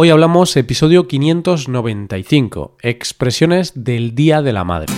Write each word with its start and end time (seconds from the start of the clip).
Hoy 0.00 0.10
hablamos 0.10 0.56
episodio 0.56 1.08
595, 1.08 2.76
expresiones 2.82 3.72
del 3.74 4.14
Día 4.14 4.42
de 4.42 4.52
la 4.52 4.62
Madre. 4.62 4.94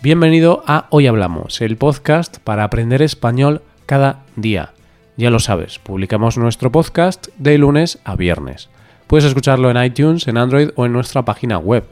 Bienvenido 0.00 0.62
a 0.66 0.86
Hoy 0.88 1.06
Hablamos, 1.06 1.60
el 1.60 1.76
podcast 1.76 2.38
para 2.38 2.64
aprender 2.64 3.02
español 3.02 3.60
cada 3.84 4.24
día. 4.36 4.72
Ya 5.18 5.28
lo 5.28 5.40
sabes, 5.40 5.78
publicamos 5.78 6.38
nuestro 6.38 6.72
podcast 6.72 7.26
de 7.36 7.58
lunes 7.58 7.98
a 8.04 8.16
viernes. 8.16 8.70
Puedes 9.06 9.26
escucharlo 9.26 9.70
en 9.70 9.84
iTunes, 9.84 10.26
en 10.26 10.38
Android 10.38 10.70
o 10.74 10.86
en 10.86 10.94
nuestra 10.94 11.26
página 11.26 11.58
web. 11.58 11.84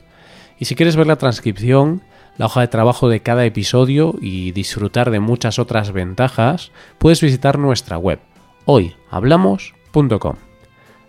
Y 0.59 0.65
si 0.65 0.75
quieres 0.75 0.97
ver 0.97 1.07
la 1.07 1.17
transcripción, 1.17 2.01
la 2.39 2.46
hoja 2.46 2.61
de 2.61 2.68
trabajo 2.68 3.09
de 3.09 3.21
cada 3.21 3.45
episodio 3.45 4.14
y 4.21 4.52
disfrutar 4.52 5.11
de 5.11 5.21
muchas 5.21 5.59
otras 5.59 5.93
ventajas, 5.93 6.70
puedes 6.98 7.20
visitar 7.20 7.59
nuestra 7.59 7.98
web 7.98 8.20
hoyhablamos.com. 8.66 10.37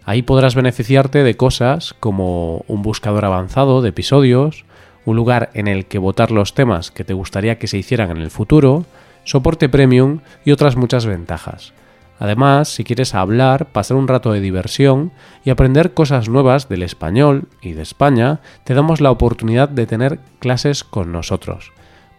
Ahí 0.06 0.22
podrás 0.22 0.56
beneficiarte 0.56 1.24
de 1.24 1.36
cosas 1.36 1.94
como 2.00 2.64
un 2.68 2.82
buscador 2.82 3.26
avanzado 3.26 3.82
de 3.82 3.90
episodios, 3.90 4.64
un 5.06 5.18
lugar 5.18 5.50
en 5.54 5.68
el 5.68 5.86
que 5.86 5.98
votar 5.98 6.32
los 6.32 6.54
temas 6.54 6.92
que 6.92 7.04
te 7.04 7.14
gustaría 7.14 7.60
que 7.60 7.68
se 7.68 7.78
hicieran 7.78 8.12
en 8.12 8.18
el 8.18 8.32
futuro, 8.32 8.86
soporte 9.26 9.68
premium 9.68 10.20
y 10.46 10.52
otras 10.52 10.78
muchas 10.78 11.06
ventajas. 11.06 11.74
Además, 12.20 12.70
si 12.70 12.84
quieres 12.84 13.14
hablar, 13.14 13.68
pasar 13.68 13.98
un 13.98 14.08
rato 14.08 14.32
de 14.32 14.40
diversión 14.40 15.12
y 15.44 15.52
aprender 15.52 15.94
cosas 15.94 16.30
nuevas 16.30 16.68
del 16.70 16.84
español 16.84 17.48
y 17.62 17.74
de 17.74 17.84
España, 17.84 18.40
te 18.64 18.74
damos 18.74 19.02
la 19.02 19.12
oportunidad 19.12 19.70
de 19.70 19.86
tener 19.86 20.20
clases 20.40 20.84
con 20.84 21.12
nosotros. 21.12 21.72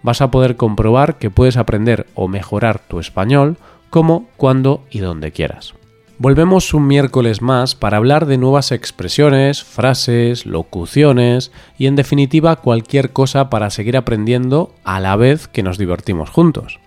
Vas 0.02 0.20
a 0.20 0.30
poder 0.30 0.56
comprobar 0.56 1.18
que 1.18 1.30
puedes 1.30 1.56
aprender 1.56 2.06
o 2.14 2.28
mejorar 2.28 2.78
tu 2.78 3.00
español 3.00 3.56
como, 3.90 4.28
cuando 4.36 4.84
y 4.90 5.00
donde 5.00 5.32
quieras. 5.32 5.74
Volvemos 6.20 6.74
un 6.74 6.88
miércoles 6.88 7.42
más 7.42 7.76
para 7.76 7.96
hablar 7.96 8.26
de 8.26 8.38
nuevas 8.38 8.72
expresiones, 8.72 9.62
frases, 9.62 10.46
locuciones 10.46 11.52
y 11.78 11.86
en 11.86 11.94
definitiva 11.94 12.56
cualquier 12.56 13.12
cosa 13.12 13.50
para 13.50 13.70
seguir 13.70 13.96
aprendiendo 13.96 14.74
a 14.82 14.98
la 14.98 15.14
vez 15.14 15.46
que 15.46 15.62
nos 15.62 15.78
divertimos 15.78 16.28
juntos. 16.28 16.80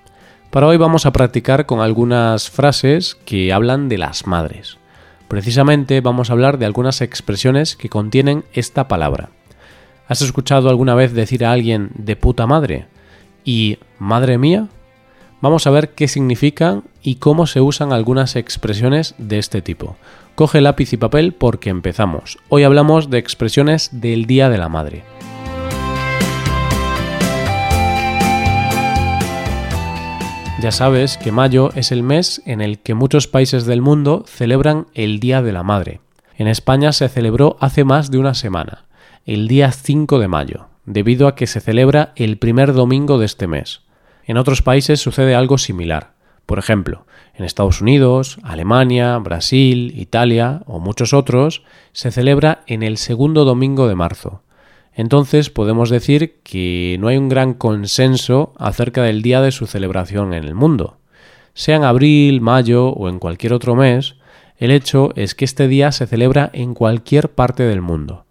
Para 0.52 0.67
hoy 0.67 0.75
vamos 0.75 1.05
a 1.05 1.13
practicar 1.13 1.66
con 1.66 1.80
algunas 1.80 2.49
frases 2.49 3.16
que 3.23 3.53
hablan 3.53 3.88
de 3.88 3.97
las 3.97 4.27
madres. 4.27 4.77
Precisamente 5.30 6.02
vamos 6.02 6.30
a 6.30 6.33
hablar 6.33 6.57
de 6.57 6.66
algunas 6.66 6.99
expresiones 6.99 7.77
que 7.77 7.88
contienen 7.88 8.44
esta 8.52 8.89
palabra. 8.89 9.29
¿Has 10.09 10.22
escuchado 10.22 10.69
alguna 10.69 10.94
vez 10.94 11.13
decir 11.13 11.45
a 11.45 11.53
alguien 11.53 11.91
de 11.95 12.17
puta 12.17 12.47
madre? 12.47 12.88
¿Y 13.45 13.79
madre 13.97 14.38
mía? 14.38 14.67
Vamos 15.39 15.67
a 15.67 15.72
ver 15.72 15.91
qué 15.91 16.09
significan 16.09 16.83
y 17.02 17.16
cómo 17.16 17.47
se 17.47 17.61
usan 17.61 17.94
algunas 17.94 18.35
expresiones 18.35 19.16
de 19.17 19.39
este 19.39 19.61
tipo. 19.61 19.95
Coge 20.35 20.59
lápiz 20.59 20.91
y 20.91 20.97
papel 20.97 21.31
porque 21.31 21.69
empezamos. 21.69 22.39
Hoy 22.49 22.63
hablamos 22.63 23.09
de 23.09 23.19
expresiones 23.19 23.89
del 23.94 24.25
Día 24.25 24.49
de 24.49 24.57
la 24.57 24.67
Madre. 24.67 25.10
Ya 30.61 30.71
sabes 30.71 31.17
que 31.17 31.31
mayo 31.31 31.71
es 31.73 31.91
el 31.91 32.03
mes 32.03 32.43
en 32.45 32.61
el 32.61 32.77
que 32.77 32.93
muchos 32.93 33.27
países 33.27 33.65
del 33.65 33.81
mundo 33.81 34.25
celebran 34.27 34.85
el 34.93 35.19
Día 35.19 35.41
de 35.41 35.51
la 35.51 35.63
Madre. 35.63 36.01
En 36.37 36.47
España 36.47 36.91
se 36.91 37.09
celebró 37.09 37.57
hace 37.59 37.83
más 37.83 38.11
de 38.11 38.19
una 38.19 38.35
semana, 38.35 38.85
el 39.25 39.47
día 39.47 39.71
5 39.71 40.19
de 40.19 40.27
mayo, 40.27 40.67
debido 40.85 41.27
a 41.27 41.33
que 41.33 41.47
se 41.47 41.61
celebra 41.61 42.13
el 42.15 42.37
primer 42.37 42.73
domingo 42.73 43.17
de 43.17 43.25
este 43.25 43.47
mes. 43.47 43.81
En 44.23 44.37
otros 44.37 44.61
países 44.61 44.99
sucede 44.99 45.33
algo 45.33 45.57
similar. 45.57 46.11
Por 46.45 46.59
ejemplo, 46.59 47.07
en 47.33 47.43
Estados 47.43 47.81
Unidos, 47.81 48.37
Alemania, 48.43 49.17
Brasil, 49.17 49.91
Italia 49.97 50.61
o 50.67 50.79
muchos 50.79 51.15
otros, 51.15 51.63
se 51.91 52.11
celebra 52.11 52.61
en 52.67 52.83
el 52.83 52.97
segundo 52.97 53.45
domingo 53.45 53.88
de 53.88 53.95
marzo 53.95 54.44
entonces 54.94 55.50
podemos 55.50 55.90
decir 55.90 56.40
que 56.44 56.97
no 57.00 57.07
hay 57.07 57.18
un 57.18 57.29
gran 57.29 57.53
consenso 57.53 58.53
acerca 58.57 59.03
del 59.03 59.22
día 59.22 59.41
de 59.41 59.52
su 59.52 59.68
celebración 59.68 60.34
en 60.34 60.44
el 60.44 60.56
mundo. 60.56 60.97
Sea 61.53 61.78
en 61.78 61.84
abril, 61.84 62.41
mayo 62.41 62.90
o 62.90 63.09
en 63.09 63.19
cualquier 63.19 63.53
otro 63.53 63.75
mes, 63.75 64.16
el 64.57 64.72
hecho 64.72 65.12
es 65.16 65.34
que 65.34 65.46
este 65.46 65.68
día 65.68 65.91
se 65.91 66.07
celebra 66.07 66.50
en 66.53 66.74
cualquier 66.74 67.30
parte 67.30 67.63
del 67.63 67.81
mundo. 67.81 68.25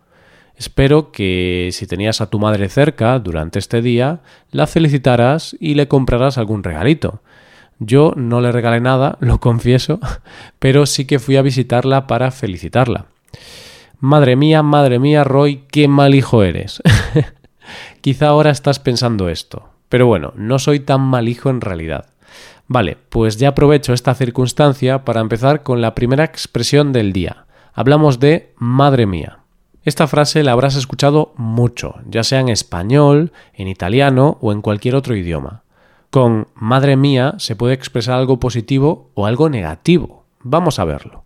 Espero 0.56 1.10
que 1.10 1.70
si 1.72 1.86
tenías 1.86 2.20
a 2.20 2.28
tu 2.28 2.38
madre 2.38 2.68
cerca 2.68 3.18
durante 3.18 3.58
este 3.58 3.80
día, 3.80 4.20
la 4.50 4.66
felicitaras 4.66 5.56
y 5.58 5.74
le 5.74 5.88
comprarás 5.88 6.36
algún 6.36 6.62
regalito. 6.62 7.22
Yo 7.78 8.12
no 8.14 8.42
le 8.42 8.52
regalé 8.52 8.80
nada, 8.80 9.16
lo 9.20 9.40
confieso, 9.40 9.98
pero 10.58 10.84
sí 10.84 11.06
que 11.06 11.18
fui 11.18 11.36
a 11.36 11.42
visitarla 11.42 12.06
para 12.06 12.30
felicitarla. 12.30 13.06
Madre 14.00 14.34
mía, 14.34 14.62
madre 14.62 14.98
mía, 14.98 15.24
Roy, 15.24 15.64
qué 15.70 15.86
mal 15.86 16.14
hijo 16.14 16.42
eres. 16.42 16.82
Quizá 18.00 18.28
ahora 18.28 18.50
estás 18.50 18.78
pensando 18.78 19.28
esto, 19.28 19.68
pero 19.90 20.06
bueno, 20.06 20.32
no 20.36 20.58
soy 20.58 20.80
tan 20.80 21.02
mal 21.02 21.28
hijo 21.28 21.50
en 21.50 21.60
realidad. 21.60 22.06
Vale, 22.66 22.96
pues 23.10 23.36
ya 23.36 23.50
aprovecho 23.50 23.92
esta 23.92 24.14
circunstancia 24.14 25.04
para 25.04 25.20
empezar 25.20 25.62
con 25.62 25.82
la 25.82 25.94
primera 25.94 26.24
expresión 26.24 26.94
del 26.94 27.12
día. 27.12 27.44
Hablamos 27.74 28.20
de 28.20 28.54
madre 28.56 29.04
mía. 29.04 29.40
Esta 29.84 30.06
frase 30.06 30.42
la 30.44 30.52
habrás 30.52 30.76
escuchado 30.76 31.34
mucho, 31.36 31.96
ya 32.06 32.24
sea 32.24 32.40
en 32.40 32.48
español, 32.48 33.32
en 33.52 33.68
italiano 33.68 34.38
o 34.40 34.52
en 34.52 34.62
cualquier 34.62 34.94
otro 34.94 35.14
idioma. 35.14 35.62
Con 36.08 36.48
madre 36.54 36.96
mía 36.96 37.34
se 37.36 37.54
puede 37.54 37.74
expresar 37.74 38.18
algo 38.18 38.40
positivo 38.40 39.10
o 39.12 39.26
algo 39.26 39.50
negativo. 39.50 40.24
Vamos 40.42 40.78
a 40.78 40.84
verlo. 40.84 41.24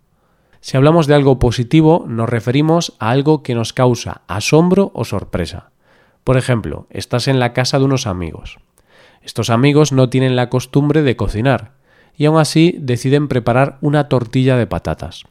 Si 0.65 0.79
hablamos 0.79 1.07
de 1.07 1.15
algo 1.15 1.39
positivo, 1.39 2.07
nos 2.09 2.27
referimos 2.27 2.95
a 2.99 3.11
algo 3.11 3.43
que 3.43 3.55
nos 3.55 3.75
causa 3.75 4.23
asombro 4.29 4.93
o 4.95 5.05
sorpresa. 5.05 5.73
Por 6.25 6.39
ejemplo, 6.39 6.87
estás 6.89 7.29
en 7.29 7.39
la 7.39 7.53
casa 7.53 7.79
de 7.79 7.85
unos 7.85 8.07
amigos. 8.07 8.57
Estos 9.21 9.51
amigos 9.51 9.93
no 9.93 10.09
tienen 10.09 10.37
la 10.37 10.49
costumbre 10.49 11.03
de 11.03 11.17
cocinar 11.17 11.73
y 12.17 12.25
aún 12.25 12.39
así 12.41 12.79
deciden 12.81 13.29
preparar 13.29 13.77
una 13.83 14.09
tortilla 14.09 14.57
de 14.57 14.67
patatas. 14.67 15.25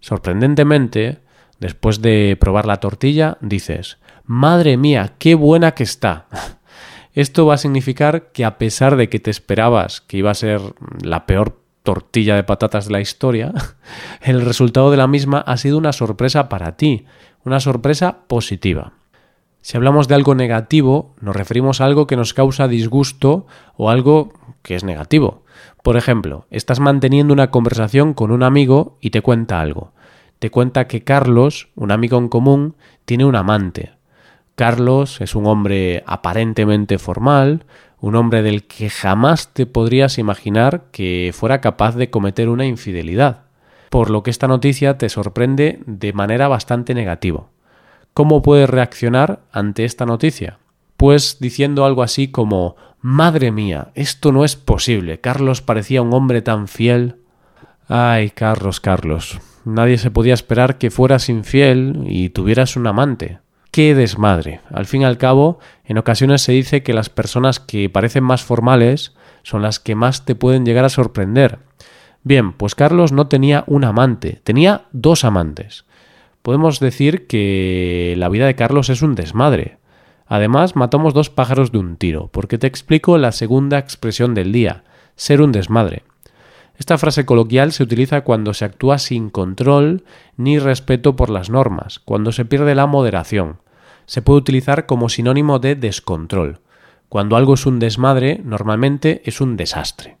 Sorprendentemente, 0.00 1.20
después 1.60 2.02
de 2.02 2.36
probar 2.40 2.66
la 2.66 2.80
tortilla, 2.80 3.38
dices, 3.40 3.98
Madre 4.24 4.76
mía, 4.76 5.12
qué 5.20 5.36
buena 5.36 5.70
que 5.76 5.84
está. 5.84 6.26
Esto 7.14 7.46
va 7.46 7.54
a 7.54 7.58
significar 7.58 8.32
que 8.32 8.44
a 8.44 8.58
pesar 8.58 8.96
de 8.96 9.08
que 9.08 9.20
te 9.20 9.30
esperabas 9.30 10.00
que 10.00 10.16
iba 10.16 10.32
a 10.32 10.34
ser 10.34 10.60
la 11.00 11.26
peor 11.26 11.63
tortilla 11.84 12.34
de 12.34 12.42
patatas 12.42 12.86
de 12.86 12.92
la 12.92 13.00
historia, 13.00 13.52
el 14.22 14.40
resultado 14.40 14.90
de 14.90 14.96
la 14.96 15.06
misma 15.06 15.38
ha 15.38 15.56
sido 15.56 15.78
una 15.78 15.92
sorpresa 15.92 16.48
para 16.48 16.76
ti, 16.76 17.04
una 17.44 17.60
sorpresa 17.60 18.26
positiva. 18.26 18.94
Si 19.60 19.76
hablamos 19.76 20.08
de 20.08 20.14
algo 20.14 20.34
negativo, 20.34 21.14
nos 21.20 21.36
referimos 21.36 21.80
a 21.80 21.84
algo 21.84 22.06
que 22.06 22.16
nos 22.16 22.34
causa 22.34 22.68
disgusto 22.68 23.46
o 23.76 23.90
algo 23.90 24.32
que 24.62 24.74
es 24.74 24.84
negativo. 24.84 25.44
Por 25.82 25.96
ejemplo, 25.96 26.46
estás 26.50 26.80
manteniendo 26.80 27.32
una 27.32 27.50
conversación 27.50 28.14
con 28.14 28.30
un 28.30 28.42
amigo 28.42 28.98
y 29.00 29.10
te 29.10 29.22
cuenta 29.22 29.60
algo. 29.60 29.92
Te 30.38 30.50
cuenta 30.50 30.86
que 30.86 31.04
Carlos, 31.04 31.68
un 31.76 31.92
amigo 31.92 32.18
en 32.18 32.28
común, 32.28 32.76
tiene 33.04 33.24
un 33.24 33.36
amante. 33.36 33.93
Carlos 34.54 35.20
es 35.20 35.34
un 35.34 35.46
hombre 35.46 36.04
aparentemente 36.06 36.98
formal, 36.98 37.64
un 37.98 38.14
hombre 38.14 38.42
del 38.42 38.66
que 38.66 38.88
jamás 38.88 39.52
te 39.52 39.66
podrías 39.66 40.18
imaginar 40.18 40.84
que 40.92 41.32
fuera 41.34 41.60
capaz 41.60 41.96
de 41.96 42.10
cometer 42.10 42.48
una 42.48 42.64
infidelidad, 42.64 43.42
por 43.90 44.10
lo 44.10 44.22
que 44.22 44.30
esta 44.30 44.46
noticia 44.46 44.96
te 44.96 45.08
sorprende 45.08 45.80
de 45.86 46.12
manera 46.12 46.46
bastante 46.46 46.94
negativa. 46.94 47.46
¿Cómo 48.12 48.42
puedes 48.42 48.70
reaccionar 48.70 49.40
ante 49.50 49.84
esta 49.84 50.06
noticia? 50.06 50.58
Pues 50.96 51.38
diciendo 51.40 51.84
algo 51.84 52.04
así 52.04 52.28
como 52.28 52.76
Madre 53.00 53.50
mía, 53.50 53.88
esto 53.94 54.30
no 54.30 54.44
es 54.44 54.54
posible. 54.54 55.20
Carlos 55.20 55.62
parecía 55.62 56.00
un 56.00 56.14
hombre 56.14 56.42
tan 56.42 56.68
fiel. 56.68 57.16
Ay, 57.88 58.30
Carlos, 58.30 58.80
Carlos. 58.80 59.40
Nadie 59.64 59.98
se 59.98 60.10
podía 60.10 60.32
esperar 60.32 60.78
que 60.78 60.90
fueras 60.90 61.28
infiel 61.28 62.04
y 62.06 62.30
tuvieras 62.30 62.76
un 62.76 62.86
amante 62.86 63.40
qué 63.74 63.96
desmadre. 63.96 64.60
Al 64.70 64.86
fin 64.86 65.02
y 65.02 65.04
al 65.04 65.18
cabo, 65.18 65.58
en 65.84 65.98
ocasiones 65.98 66.42
se 66.42 66.52
dice 66.52 66.84
que 66.84 66.94
las 66.94 67.10
personas 67.10 67.58
que 67.58 67.90
parecen 67.90 68.22
más 68.22 68.44
formales 68.44 69.16
son 69.42 69.62
las 69.62 69.80
que 69.80 69.96
más 69.96 70.24
te 70.24 70.36
pueden 70.36 70.64
llegar 70.64 70.84
a 70.84 70.88
sorprender. 70.88 71.58
Bien, 72.22 72.52
pues 72.52 72.76
Carlos 72.76 73.10
no 73.10 73.26
tenía 73.26 73.64
un 73.66 73.82
amante, 73.82 74.40
tenía 74.44 74.84
dos 74.92 75.24
amantes. 75.24 75.86
Podemos 76.42 76.78
decir 76.78 77.26
que 77.26 78.14
la 78.16 78.28
vida 78.28 78.46
de 78.46 78.54
Carlos 78.54 78.90
es 78.90 79.02
un 79.02 79.16
desmadre. 79.16 79.78
Además, 80.28 80.76
matamos 80.76 81.12
dos 81.12 81.28
pájaros 81.30 81.72
de 81.72 81.78
un 81.78 81.96
tiro, 81.96 82.28
porque 82.28 82.58
te 82.58 82.68
explico 82.68 83.18
la 83.18 83.32
segunda 83.32 83.78
expresión 83.78 84.34
del 84.34 84.52
día, 84.52 84.84
ser 85.16 85.42
un 85.42 85.50
desmadre. 85.50 86.04
Esta 86.78 86.96
frase 86.96 87.26
coloquial 87.26 87.72
se 87.72 87.82
utiliza 87.82 88.20
cuando 88.20 88.54
se 88.54 88.66
actúa 88.66 88.98
sin 88.98 89.30
control 89.30 90.04
ni 90.36 90.60
respeto 90.60 91.16
por 91.16 91.28
las 91.28 91.50
normas, 91.50 91.98
cuando 91.98 92.30
se 92.30 92.44
pierde 92.44 92.76
la 92.76 92.86
moderación 92.86 93.63
se 94.06 94.22
puede 94.22 94.38
utilizar 94.38 94.86
como 94.86 95.08
sinónimo 95.08 95.58
de 95.58 95.74
descontrol. 95.74 96.60
Cuando 97.08 97.36
algo 97.36 97.54
es 97.54 97.66
un 97.66 97.78
desmadre, 97.78 98.40
normalmente 98.44 99.22
es 99.24 99.40
un 99.40 99.56
desastre. 99.56 100.16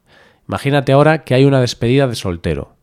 Imagínate 0.48 0.92
ahora 0.92 1.24
que 1.24 1.34
hay 1.34 1.44
una 1.44 1.60
despedida 1.60 2.06
de 2.06 2.14
soltero. 2.14 2.76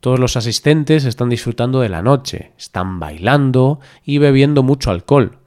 Todos 0.00 0.18
los 0.18 0.36
asistentes 0.36 1.04
están 1.04 1.28
disfrutando 1.28 1.80
de 1.80 1.88
la 1.88 2.02
noche, 2.02 2.52
están 2.58 3.00
bailando 3.00 3.80
y 4.04 4.18
bebiendo 4.18 4.62
mucho 4.62 4.90
alcohol. 4.90 5.38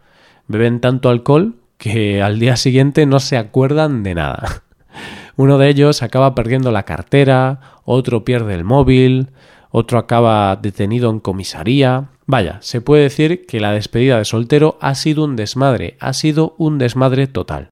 Beben 0.48 0.80
tanto 0.80 1.10
alcohol 1.10 1.56
que 1.78 2.22
al 2.22 2.40
día 2.40 2.56
siguiente 2.56 3.06
no 3.06 3.20
se 3.20 3.38
acuerdan 3.38 4.04
de 4.04 4.16
nada. 4.16 4.64
Uno 5.36 5.60
de 5.60 5.70
ellos 5.70 6.02
acaba 6.02 6.34
perdiendo 6.34 6.72
la 6.72 6.84
cartera, 6.84 7.60
otro 7.86 8.26
pierde 8.26 8.56
el 8.56 8.64
móvil, 8.64 9.30
otro 9.70 10.00
acaba 10.00 10.56
detenido 10.56 11.12
en 11.12 11.20
comisaría. 11.20 12.10
Vaya, 12.28 12.58
se 12.62 12.82
puede 12.82 13.04
decir 13.04 13.46
que 13.46 13.62
la 13.62 13.72
despedida 13.72 14.18
de 14.18 14.26
soltero 14.26 14.78
ha 14.82 14.96
sido 14.96 15.24
un 15.24 15.38
desmadre, 15.38 15.96
ha 16.02 16.12
sido 16.12 16.56
un 16.58 16.78
desmadre 16.78 17.28
total. 17.28 17.70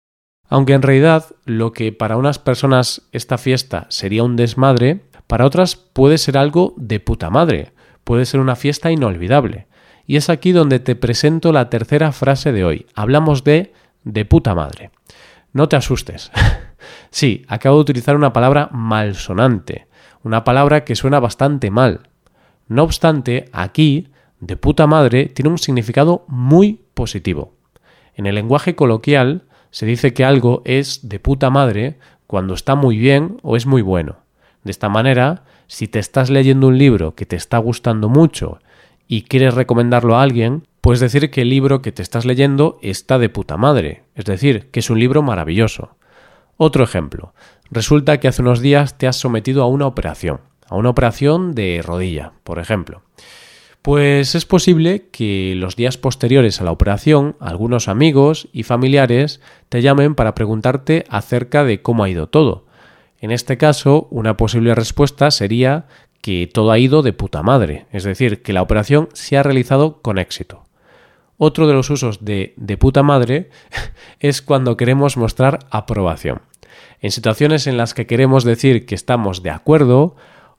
Aunque 0.49 0.75
en 0.75 0.83
realidad 0.83 1.25
lo 1.47 1.73
que 1.73 1.93
para 1.93 2.19
unas 2.19 2.39
personas 2.39 3.09
esta 3.13 3.39
fiesta 3.39 3.87
sería 3.89 4.23
un 4.23 4.37
desmadre, 4.37 5.07
para 5.27 5.47
otras 5.47 5.77
puede 5.77 6.19
ser 6.19 6.37
algo 6.37 6.75
de 6.77 7.01
puta 7.01 7.31
madre, 7.31 7.73
puede 8.05 8.27
ser 8.27 8.41
una 8.41 8.55
fiesta 8.55 8.93
inolvidable. 8.93 9.67
Y 10.07 10.17
es 10.17 10.29
aquí 10.29 10.53
donde 10.53 10.79
te 10.79 10.97
presento 10.97 11.53
la 11.53 11.71
tercera 11.71 12.13
frase 12.13 12.53
de 12.53 12.65
hoy. 12.65 12.87
Hablamos 12.95 13.45
de 13.45 13.73
de 14.05 14.27
puta 14.27 14.55
madre. 14.55 14.91
No 15.55 15.71
te 15.71 15.77
asustes. 15.77 16.31
sí, 17.11 17.47
acabo 17.49 17.77
de 17.77 17.83
utilizar 17.83 18.17
una 18.17 18.35
palabra 18.35 18.69
malsonante, 18.73 19.87
una 20.23 20.45
palabra 20.45 20.85
que 20.85 20.97
suena 20.97 21.21
bastante 21.21 21.71
mal. 21.71 22.11
No 22.69 22.83
obstante, 22.83 23.49
aquí, 23.53 24.12
de 24.43 24.57
puta 24.57 24.89
madre, 24.89 25.27
tiene 25.27 25.51
un 25.51 25.59
significado 25.59 26.25
muy 26.27 26.81
positivo. 26.95 27.55
En 28.17 28.27
el 28.27 28.35
lenguaje 28.35 28.75
coloquial 28.75 29.45
se 29.71 29.87
dice 29.87 30.13
que 30.13 30.25
algo 30.25 30.63
es 30.65 31.09
de 31.09 31.21
puta 31.21 31.49
madre 31.49 31.99
cuando 32.27 32.55
está 32.55 32.75
muy 32.75 32.99
bien 32.99 33.39
o 33.43 33.57
es 33.57 33.67
muy 33.67 33.83
bueno. 33.83 34.17
De 34.65 34.73
esta 34.73 34.89
manera, 34.89 35.45
si 35.69 35.87
te 35.87 36.01
estás 36.01 36.29
leyendo 36.29 36.67
un 36.67 36.77
libro 36.77 37.15
que 37.15 37.25
te 37.25 37.37
está 37.37 37.59
gustando 37.59 38.09
mucho 38.09 38.59
y 39.07 39.23
quieres 39.23 39.55
recomendarlo 39.55 40.17
a 40.17 40.23
alguien, 40.23 40.67
puedes 40.81 40.99
decir 40.99 41.31
que 41.31 41.43
el 41.43 41.49
libro 41.49 41.81
que 41.81 41.93
te 41.93 42.03
estás 42.03 42.25
leyendo 42.25 42.81
está 42.83 43.21
de 43.21 43.29
puta 43.29 43.57
madre, 43.57 44.03
es 44.17 44.25
decir, 44.25 44.71
que 44.73 44.81
es 44.81 44.91
un 44.91 44.99
libro 44.99 45.23
maravilloso. 45.23 45.95
Otro 46.57 46.83
ejemplo. 46.83 47.33
Resulta 47.71 48.19
que 48.19 48.27
hace 48.27 48.43
unos 48.43 48.61
días 48.61 48.99
te 48.99 49.07
has 49.07 49.17
sometido 49.17 49.63
a 49.63 49.69
una 49.69 49.87
operación, 49.87 50.41
a 50.69 50.75
una 50.75 50.91
operación 50.91 51.55
de 51.55 51.81
rodilla, 51.81 52.33
por 52.43 52.59
ejemplo. 52.59 53.03
Pues 53.83 54.37
es 54.37 54.47
posible 54.47 55.09
que 55.11 55.55
los 55.57 55.75
días 55.75 55.99
posteriores 55.99 56.61
a 56.61 56.65
la 56.65 56.71
operación 56.71 57.35
algunos 57.41 57.89
amigos 57.89 58.49
y 58.53 58.63
familiares 58.63 59.41
te 59.69 59.83
llamen 59.83 60.15
para 60.15 60.37
preguntarte 60.37 61.05
acerca 61.09 61.65
de 61.65 61.83
cómo 61.83 62.05
ha 62.05 62.09
ido 62.09 62.29
todo. 62.29 62.65
En 63.21 63.33
este 63.33 63.59
caso, 63.59 64.07
una 64.13 64.37
posible 64.37 64.77
respuesta 64.77 65.33
sería 65.33 65.87
que 66.21 66.49
todo 66.53 66.71
ha 66.71 66.79
ido 66.79 67.03
de 67.03 67.13
puta 67.13 67.43
madre, 67.43 67.87
es 67.91 68.05
decir, 68.05 68.43
que 68.43 68.53
la 68.53 68.63
operación 68.63 69.09
se 69.15 69.37
ha 69.37 69.43
realizado 69.43 70.01
con 70.01 70.19
éxito. 70.19 70.63
Otro 71.37 71.67
de 71.67 71.75
los 71.75 71.91
usos 71.91 72.25
de 72.25 72.55
de 72.57 72.77
puta 72.77 73.03
madre 73.03 73.51
es 74.21 74.43
cuando 74.43 74.77
queremos 74.77 75.17
mostrar 75.17 75.59
aprobación. 75.71 76.43
En 77.01 77.11
situaciones 77.11 77.67
en 77.67 77.77
las 77.77 77.95
que 77.95 78.07
queremos 78.07 78.45
decir 78.45 78.87
que 78.87 78.95
estamos 78.95 79.43
de 79.43 79.51
acuerdo 79.51 80.15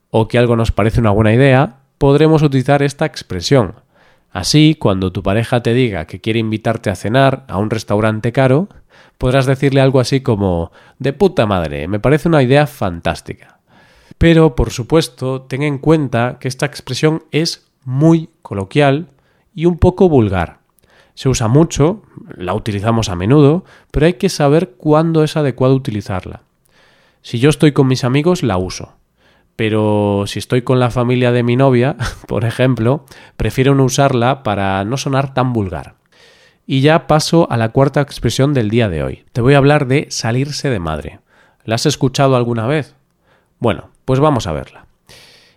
o 0.09 0.27
que 0.27 0.37
algo 0.37 0.57
nos 0.57 0.73
parece 0.73 0.99
una 0.99 1.11
buena 1.11 1.33
idea, 1.33 1.82
podremos 2.03 2.41
utilizar 2.41 2.83
esta 2.83 3.05
expresión. 3.05 3.75
Así, 4.29 4.75
cuando 4.77 5.13
tu 5.13 5.23
pareja 5.23 5.63
te 5.63 5.73
diga 5.73 6.05
que 6.05 6.19
quiere 6.19 6.37
invitarte 6.37 6.89
a 6.89 6.97
cenar 6.97 7.45
a 7.47 7.57
un 7.57 7.69
restaurante 7.69 8.33
caro, 8.33 8.67
podrás 9.17 9.45
decirle 9.45 9.79
algo 9.79 10.01
así 10.01 10.19
como 10.19 10.73
de 10.99 11.13
puta 11.13 11.45
madre, 11.45 11.87
me 11.87 12.01
parece 12.01 12.27
una 12.27 12.43
idea 12.43 12.67
fantástica. 12.67 13.59
Pero, 14.17 14.53
por 14.53 14.71
supuesto, 14.71 15.43
ten 15.43 15.63
en 15.63 15.77
cuenta 15.77 16.39
que 16.41 16.49
esta 16.49 16.65
expresión 16.65 17.23
es 17.31 17.67
muy 17.85 18.29
coloquial 18.41 19.07
y 19.55 19.63
un 19.63 19.77
poco 19.77 20.09
vulgar. 20.09 20.57
Se 21.13 21.29
usa 21.29 21.47
mucho, 21.47 22.01
la 22.35 22.53
utilizamos 22.53 23.07
a 23.07 23.15
menudo, 23.15 23.63
pero 23.91 24.07
hay 24.07 24.15
que 24.15 24.27
saber 24.27 24.71
cuándo 24.71 25.23
es 25.23 25.37
adecuado 25.37 25.73
utilizarla. 25.73 26.41
Si 27.21 27.39
yo 27.39 27.49
estoy 27.49 27.71
con 27.71 27.87
mis 27.87 28.03
amigos, 28.03 28.43
la 28.43 28.57
uso 28.57 28.91
pero 29.55 30.23
si 30.25 30.39
estoy 30.39 30.63
con 30.63 30.79
la 30.79 30.89
familia 30.89 31.31
de 31.31 31.43
mi 31.43 31.55
novia, 31.55 31.95
por 32.27 32.45
ejemplo, 32.45 33.05
prefiero 33.37 33.75
no 33.75 33.85
usarla 33.85 34.43
para 34.43 34.83
no 34.83 34.97
sonar 34.97 35.33
tan 35.33 35.53
vulgar. 35.53 35.95
Y 36.65 36.81
ya 36.81 37.07
paso 37.07 37.47
a 37.51 37.57
la 37.57 37.69
cuarta 37.69 38.01
expresión 38.01 38.53
del 38.53 38.69
día 38.69 38.89
de 38.89 39.03
hoy. 39.03 39.25
Te 39.33 39.41
voy 39.41 39.53
a 39.53 39.57
hablar 39.57 39.85
de 39.85 40.07
salirse 40.09 40.69
de 40.69 40.79
madre. 40.79 41.19
¿La 41.65 41.75
has 41.75 41.85
escuchado 41.85 42.35
alguna 42.35 42.67
vez? 42.67 42.95
Bueno, 43.59 43.89
pues 44.05 44.19
vamos 44.19 44.47
a 44.47 44.53
verla. 44.53 44.85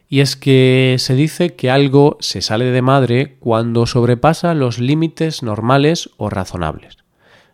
Y 0.09 0.21
es 0.21 0.37
que 0.37 0.97
se 0.99 1.15
dice 1.15 1.55
que 1.55 1.71
algo 1.71 2.17
se 2.21 2.43
sale 2.43 2.67
de 2.67 2.83
madre 2.83 3.37
cuando 3.41 3.87
sobrepasa 3.87 4.55
los 4.55 4.79
límites 4.79 5.43
normales 5.43 6.11
o 6.17 6.29
razonables. 6.29 6.99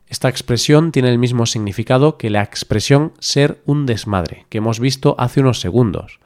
Esta 0.07 0.29
expresión 0.29 0.93
tiene 0.93 1.09
el 1.09 1.19
mismo 1.19 1.47
significado 1.47 2.19
que 2.19 2.29
la 2.29 2.43
expresión 2.43 3.13
ser 3.19 3.63
un 3.65 3.87
desmadre, 3.87 4.45
que 4.51 4.59
hemos 4.59 4.81
visto 4.81 5.15
hace 5.19 5.41
unos 5.41 5.61
segundos 5.61 6.21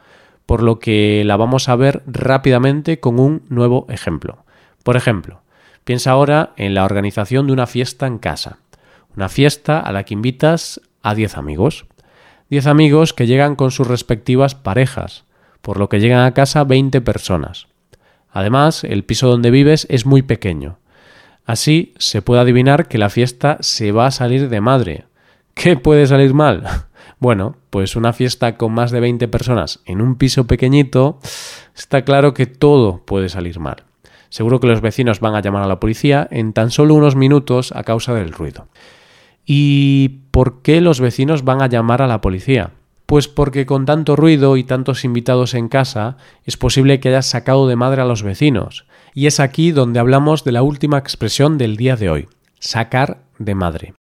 por 0.46 0.62
lo 0.62 0.78
que 0.78 1.22
la 1.26 1.36
vamos 1.36 1.68
a 1.68 1.76
ver 1.76 2.02
rápidamente 2.06 3.00
con 3.00 3.18
un 3.20 3.42
nuevo 3.48 3.86
ejemplo. 3.90 4.44
Por 4.84 4.96
ejemplo, 4.96 5.42
piensa 5.84 6.12
ahora 6.12 6.52
en 6.56 6.74
la 6.74 6.84
organización 6.84 7.48
de 7.48 7.52
una 7.52 7.66
fiesta 7.66 8.06
en 8.06 8.18
casa. 8.18 8.58
Una 9.16 9.28
fiesta 9.28 9.80
a 9.80 9.92
la 9.92 10.04
que 10.04 10.14
invitas 10.14 10.80
a 11.02 11.14
10 11.14 11.36
amigos. 11.36 11.86
10 12.50 12.66
amigos 12.68 13.12
que 13.12 13.26
llegan 13.26 13.56
con 13.56 13.72
sus 13.72 13.88
respectivas 13.88 14.54
parejas, 14.54 15.24
por 15.62 15.78
lo 15.78 15.88
que 15.88 15.98
llegan 15.98 16.24
a 16.24 16.32
casa 16.32 16.62
20 16.62 17.00
personas. 17.00 17.66
Además, 18.30 18.84
el 18.84 19.02
piso 19.02 19.28
donde 19.28 19.50
vives 19.50 19.86
es 19.90 20.06
muy 20.06 20.22
pequeño. 20.22 20.78
Así 21.44 21.94
se 21.98 22.22
puede 22.22 22.42
adivinar 22.42 22.86
que 22.86 22.98
la 22.98 23.08
fiesta 23.08 23.56
se 23.60 23.90
va 23.92 24.06
a 24.06 24.10
salir 24.12 24.48
de 24.48 24.60
madre. 24.60 25.04
¿Qué 25.54 25.76
puede 25.76 26.06
salir 26.06 26.34
mal? 26.34 26.84
Bueno, 27.18 27.56
pues 27.70 27.96
una 27.96 28.12
fiesta 28.12 28.56
con 28.56 28.72
más 28.72 28.90
de 28.90 29.00
20 29.00 29.26
personas 29.28 29.80
en 29.86 30.02
un 30.02 30.16
piso 30.16 30.46
pequeñito, 30.46 31.18
está 31.74 32.04
claro 32.04 32.34
que 32.34 32.46
todo 32.46 33.02
puede 33.06 33.28
salir 33.30 33.58
mal. 33.58 33.84
Seguro 34.28 34.60
que 34.60 34.66
los 34.66 34.82
vecinos 34.82 35.20
van 35.20 35.34
a 35.34 35.40
llamar 35.40 35.62
a 35.62 35.68
la 35.68 35.80
policía 35.80 36.28
en 36.30 36.52
tan 36.52 36.70
solo 36.70 36.94
unos 36.94 37.16
minutos 37.16 37.72
a 37.72 37.84
causa 37.84 38.12
del 38.12 38.32
ruido. 38.32 38.68
¿Y 39.46 40.20
por 40.30 40.60
qué 40.60 40.80
los 40.80 41.00
vecinos 41.00 41.44
van 41.44 41.62
a 41.62 41.68
llamar 41.68 42.02
a 42.02 42.06
la 42.06 42.20
policía? 42.20 42.72
Pues 43.06 43.28
porque 43.28 43.64
con 43.64 43.86
tanto 43.86 44.16
ruido 44.16 44.56
y 44.56 44.64
tantos 44.64 45.04
invitados 45.04 45.54
en 45.54 45.68
casa 45.68 46.16
es 46.44 46.56
posible 46.56 46.98
que 47.00 47.08
hayas 47.08 47.26
sacado 47.26 47.68
de 47.68 47.76
madre 47.76 48.02
a 48.02 48.06
los 48.06 48.24
vecinos. 48.24 48.86
Y 49.14 49.26
es 49.26 49.40
aquí 49.40 49.70
donde 49.70 50.00
hablamos 50.00 50.44
de 50.44 50.52
la 50.52 50.62
última 50.62 50.98
expresión 50.98 51.56
del 51.56 51.76
día 51.76 51.96
de 51.96 52.10
hoy, 52.10 52.28
sacar 52.58 53.22
de 53.38 53.54
madre. 53.54 53.94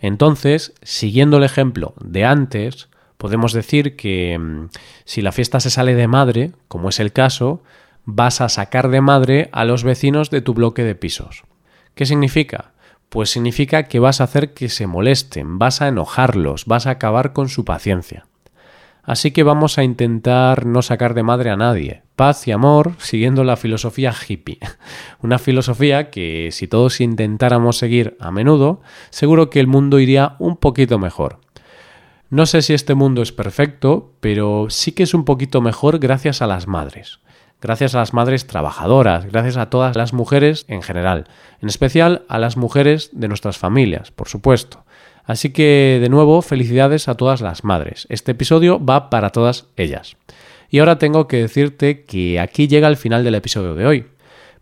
Entonces, 0.00 0.74
siguiendo 0.82 1.38
el 1.38 1.44
ejemplo 1.44 1.94
de 2.00 2.24
antes, 2.24 2.88
podemos 3.16 3.52
decir 3.52 3.96
que 3.96 4.38
mm, 4.38 4.68
si 5.04 5.22
la 5.22 5.32
fiesta 5.32 5.60
se 5.60 5.70
sale 5.70 5.94
de 5.94 6.08
madre, 6.08 6.52
como 6.68 6.88
es 6.88 7.00
el 7.00 7.12
caso, 7.12 7.62
vas 8.04 8.40
a 8.40 8.48
sacar 8.48 8.88
de 8.88 9.00
madre 9.00 9.48
a 9.52 9.64
los 9.64 9.84
vecinos 9.84 10.30
de 10.30 10.40
tu 10.40 10.54
bloque 10.54 10.84
de 10.84 10.94
pisos. 10.94 11.44
¿Qué 11.94 12.06
significa? 12.06 12.72
Pues 13.08 13.30
significa 13.30 13.84
que 13.84 13.98
vas 13.98 14.20
a 14.20 14.24
hacer 14.24 14.52
que 14.52 14.68
se 14.68 14.86
molesten, 14.86 15.58
vas 15.58 15.80
a 15.80 15.88
enojarlos, 15.88 16.66
vas 16.66 16.86
a 16.86 16.90
acabar 16.90 17.32
con 17.32 17.48
su 17.48 17.64
paciencia. 17.64 18.26
Así 19.02 19.30
que 19.30 19.44
vamos 19.44 19.78
a 19.78 19.84
intentar 19.84 20.66
no 20.66 20.82
sacar 20.82 21.14
de 21.14 21.22
madre 21.22 21.50
a 21.50 21.56
nadie. 21.56 22.02
Paz 22.16 22.48
y 22.48 22.52
amor 22.52 22.94
siguiendo 22.98 23.44
la 23.44 23.56
filosofía 23.56 24.12
hippie. 24.12 24.58
Una 25.22 25.38
filosofía 25.38 26.10
que 26.10 26.48
si 26.50 26.66
todos 26.66 27.00
intentáramos 27.00 27.76
seguir 27.76 28.16
a 28.18 28.30
menudo, 28.30 28.80
seguro 29.10 29.50
que 29.50 29.60
el 29.60 29.66
mundo 29.66 29.98
iría 30.00 30.34
un 30.38 30.56
poquito 30.56 30.98
mejor. 30.98 31.40
No 32.30 32.46
sé 32.46 32.62
si 32.62 32.74
este 32.74 32.94
mundo 32.94 33.22
es 33.22 33.32
perfecto, 33.32 34.14
pero 34.20 34.66
sí 34.70 34.92
que 34.92 35.04
es 35.04 35.14
un 35.14 35.24
poquito 35.24 35.60
mejor 35.60 35.98
gracias 35.98 36.42
a 36.42 36.46
las 36.46 36.66
madres. 36.66 37.20
Gracias 37.60 37.94
a 37.94 37.98
las 37.98 38.12
madres 38.12 38.46
trabajadoras, 38.46 39.26
gracias 39.26 39.56
a 39.56 39.70
todas 39.70 39.94
las 39.96 40.12
mujeres 40.12 40.64
en 40.68 40.82
general, 40.82 41.26
en 41.60 41.68
especial 41.68 42.24
a 42.28 42.38
las 42.38 42.56
mujeres 42.56 43.10
de 43.12 43.28
nuestras 43.28 43.58
familias, 43.58 44.10
por 44.10 44.28
supuesto. 44.28 44.84
Así 45.24 45.50
que, 45.50 45.98
de 46.00 46.08
nuevo, 46.08 46.42
felicidades 46.42 47.08
a 47.08 47.16
todas 47.16 47.40
las 47.40 47.64
madres. 47.64 48.06
Este 48.10 48.32
episodio 48.32 48.84
va 48.84 49.10
para 49.10 49.30
todas 49.30 49.66
ellas. 49.76 50.16
Y 50.70 50.78
ahora 50.78 50.98
tengo 50.98 51.28
que 51.28 51.38
decirte 51.38 52.04
que 52.04 52.40
aquí 52.40 52.68
llega 52.68 52.88
el 52.88 52.96
final 52.96 53.24
del 53.24 53.34
episodio 53.34 53.74
de 53.74 53.86
hoy. 53.86 54.06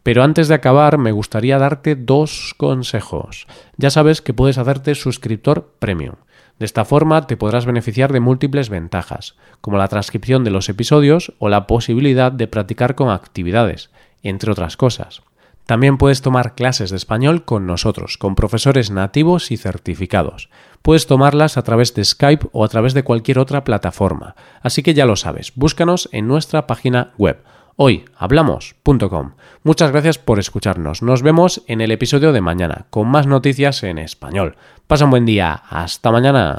Pero 0.03 0.23
antes 0.23 0.49
de 0.49 0.55
acabar, 0.55 0.99
me 0.99 1.13
gustaría 1.13 1.59
darte 1.59 1.97
dos 1.97 2.55
consejos. 2.59 3.47
Ya 3.79 3.89
sabes 3.89 4.21
que 4.21 4.35
puedes 4.35 4.59
hacerte 4.59 4.95
suscriptor 4.95 5.73
premium. 5.79 6.17
De 6.59 6.67
esta 6.67 6.85
forma 6.85 7.27
te 7.27 7.37
podrás 7.37 7.67
beneficiar 7.67 8.13
de 8.13 8.21
múltiples 8.21 8.69
ventajas, 8.69 9.35
como 9.61 9.79
la 9.79 9.89
transcripción 9.89 10.45
de 10.45 10.51
los 10.51 10.69
episodios 10.69 11.33
o 11.39 11.49
la 11.49 11.67
posibilidad 11.67 12.31
de 12.31 12.47
practicar 12.47 12.95
con 12.95 13.09
actividades, 13.09 13.91
entre 14.23 14.53
otras 14.53 14.77
cosas. 14.77 15.23
También 15.67 15.97
puedes 15.97 16.23
tomar 16.23 16.55
clases 16.55 16.91
de 16.91 16.97
español 16.97 17.45
con 17.45 17.67
nosotros, 17.67 18.19
con 18.19 18.35
profesores 18.35 18.91
nativos 18.91 19.51
y 19.51 19.57
certificados. 19.57 20.51
Puedes 20.83 21.07
tomarlas 21.07 21.57
a 21.57 21.63
través 21.63 21.95
de 21.95 22.05
Skype 22.05 22.49
o 22.53 22.65
a 22.65 22.69
través 22.69 22.93
de 22.93 23.03
cualquier 23.05 23.39
otra 23.39 23.65
plataforma. 23.65 24.37
Así 24.63 24.83
que 24.83 24.95
ya 24.95 25.07
lo 25.07 25.17
sabes, 25.17 25.53
búscanos 25.55 26.09
en 26.13 26.29
nuestra 26.29 26.67
página 26.67 27.13
web 27.17 27.43
hoyhablamos.com. 27.77 29.33
Muchas 29.63 29.91
gracias 29.91 30.19
por 30.19 30.39
escucharnos. 30.39 31.03
Nos 31.03 31.23
vemos 31.23 31.63
en 31.67 31.81
el 31.81 31.91
episodio 31.91 32.33
de 32.33 32.41
mañana 32.41 32.87
con 32.91 33.09
más 33.09 33.27
noticias 33.27 33.83
en 33.83 33.99
español. 33.99 34.57
Pasa 34.87 35.05
un 35.05 35.11
buen 35.11 35.27
día. 35.27 35.63
Hasta 35.69 36.13
mañana. 36.13 36.57